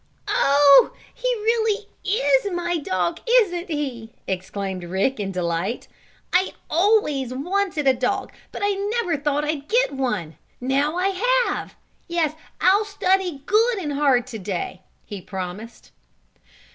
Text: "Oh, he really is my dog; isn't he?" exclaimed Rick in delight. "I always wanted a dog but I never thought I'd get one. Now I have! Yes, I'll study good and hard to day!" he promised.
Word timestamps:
"Oh, 0.29 0.93
he 1.13 1.29
really 1.35 1.87
is 2.03 2.47
my 2.51 2.77
dog; 2.79 3.19
isn't 3.29 3.67
he?" 3.67 4.11
exclaimed 4.25 4.83
Rick 4.83 5.19
in 5.19 5.31
delight. 5.31 5.87
"I 6.33 6.53
always 6.71 7.31
wanted 7.35 7.87
a 7.87 7.93
dog 7.93 8.33
but 8.51 8.63
I 8.65 8.69
never 8.95 9.15
thought 9.15 9.45
I'd 9.45 9.67
get 9.69 9.93
one. 9.93 10.37
Now 10.59 10.97
I 10.97 11.09
have! 11.45 11.75
Yes, 12.07 12.33
I'll 12.59 12.83
study 12.85 13.43
good 13.45 13.77
and 13.77 13.93
hard 13.93 14.25
to 14.25 14.39
day!" 14.39 14.81
he 15.05 15.21
promised. 15.21 15.91